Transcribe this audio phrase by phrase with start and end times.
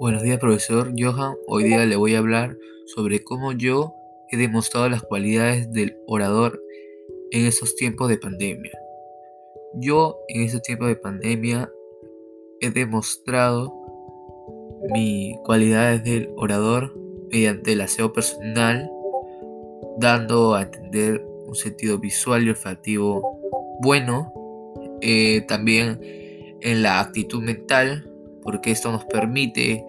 [0.00, 1.34] Buenos días, profesor Johan.
[1.46, 2.56] Hoy día le voy a hablar
[2.86, 3.94] sobre cómo yo
[4.30, 6.60] he demostrado las cualidades del orador
[7.30, 8.72] en estos tiempos de pandemia.
[9.74, 11.70] Yo en estos tiempos de pandemia
[12.60, 13.72] he demostrado
[14.92, 16.94] mis cualidades del orador
[17.30, 18.90] mediante el aseo personal,
[19.98, 23.38] dando a entender un sentido visual y olfativo
[23.80, 24.32] bueno,
[25.00, 25.98] eh, también
[26.60, 28.11] en la actitud mental,
[28.42, 29.84] porque esto nos permite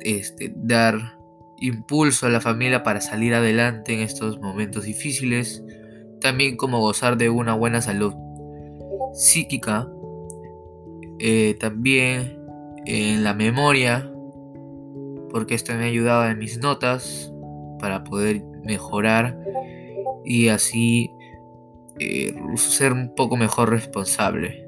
[0.00, 1.18] este, dar
[1.58, 5.64] impulso a la familia para salir adelante en estos momentos difíciles,
[6.20, 8.14] también como gozar de una buena salud
[9.14, 9.88] psíquica,
[11.18, 12.38] eh, también
[12.84, 14.10] en la memoria,
[15.30, 17.32] porque esto me ha ayudado en mis notas
[17.80, 19.38] para poder mejorar
[20.24, 21.10] y así
[21.98, 24.65] eh, ser un poco mejor responsable.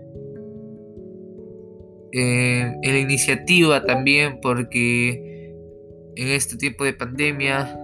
[2.13, 5.55] En la iniciativa también porque
[6.17, 7.79] en este tiempo de pandemia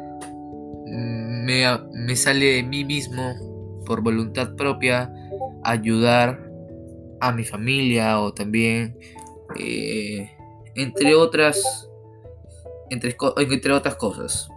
[0.86, 5.12] mm, me, sale de mí mismo por voluntad propia
[5.62, 6.50] ayudar
[7.20, 8.98] a mi familia o también
[9.58, 10.30] eh,
[10.74, 11.88] entre otras
[12.90, 14.48] entre, entre otras cosas.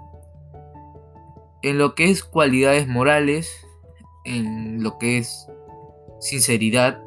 [1.61, 3.51] En lo que es cualidades morales
[4.25, 5.47] en lo que es
[6.19, 7.01] sinceridad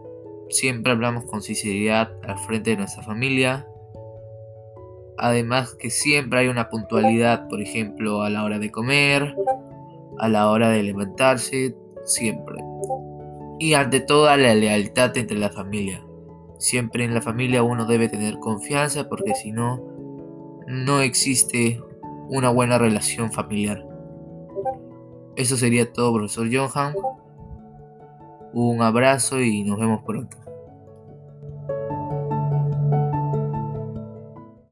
[0.50, 3.68] Siempre hablamos con sinceridad al frente de nuestra familia.
[5.16, 9.36] Además que siempre hay una puntualidad, por ejemplo, a la hora de comer,
[10.18, 12.56] a la hora de levantarse, siempre.
[13.60, 16.04] Y ante todo la lealtad entre la familia.
[16.58, 19.80] Siempre en la familia uno debe tener confianza porque si no,
[20.66, 21.80] no existe
[22.28, 23.86] una buena relación familiar.
[25.36, 26.94] Eso sería todo, profesor Johan.
[28.52, 30.36] Un abrazo y nos vemos pronto.